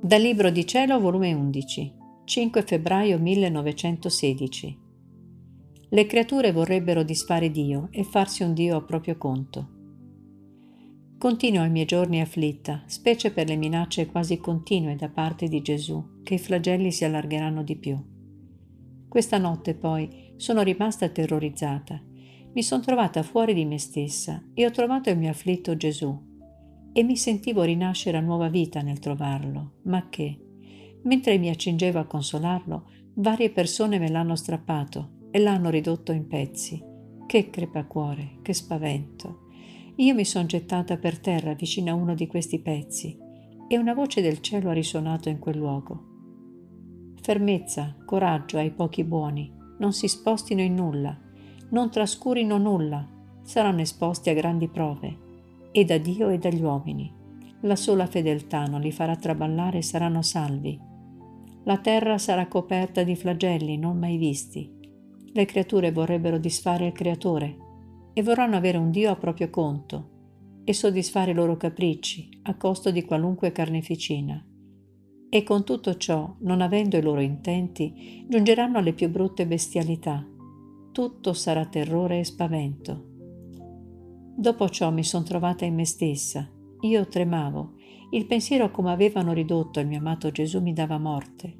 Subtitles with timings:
[0.00, 1.92] Dal Libro di Cielo, volume 11,
[2.24, 4.78] 5 febbraio 1916.
[5.88, 9.68] Le creature vorrebbero disfare Dio e farsi un Dio a proprio conto.
[11.18, 16.20] Continuo i miei giorni afflitta, specie per le minacce quasi continue da parte di Gesù,
[16.22, 18.00] che i flagelli si allargeranno di più.
[19.08, 22.00] Questa notte poi sono rimasta terrorizzata.
[22.52, 26.27] Mi sono trovata fuori di me stessa e ho trovato il mio afflitto Gesù
[26.92, 30.38] e mi sentivo rinascere a nuova vita nel trovarlo, ma che,
[31.02, 36.82] mentre mi accingevo a consolarlo, varie persone me l'hanno strappato e l'hanno ridotto in pezzi.
[37.26, 39.46] Che crepacuore, che spavento.
[39.96, 43.18] Io mi sono gettata per terra vicino a uno di questi pezzi
[43.68, 46.06] e una voce del cielo ha risuonato in quel luogo.
[47.20, 51.18] Fermezza, coraggio ai pochi buoni, non si spostino in nulla,
[51.70, 53.06] non trascurino nulla,
[53.42, 55.26] saranno esposti a grandi prove
[55.70, 57.14] e da Dio e dagli uomini.
[57.62, 60.78] La sola fedeltà non li farà traballare e saranno salvi.
[61.64, 64.72] La terra sarà coperta di flagelli non mai visti.
[65.32, 67.56] Le creature vorrebbero disfare il Creatore
[68.14, 70.16] e vorranno avere un Dio a proprio conto
[70.64, 74.42] e soddisfare i loro capricci a costo di qualunque carneficina.
[75.30, 80.26] E con tutto ciò, non avendo i loro intenti, giungeranno alle più brutte bestialità.
[80.92, 83.17] Tutto sarà terrore e spavento.
[84.38, 86.48] Dopo ciò mi sono trovata in me stessa.
[86.82, 87.72] Io tremavo.
[88.12, 91.56] Il pensiero come avevano ridotto il mio amato Gesù mi dava morte.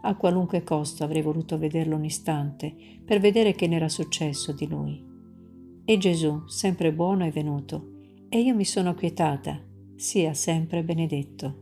[0.00, 2.74] A qualunque costo avrei voluto vederlo un istante
[3.04, 5.04] per vedere che ne era successo di lui.
[5.84, 7.90] E Gesù, sempre buono, è venuto
[8.30, 9.60] e io mi sono quietata.
[9.94, 11.61] Sia sempre benedetto.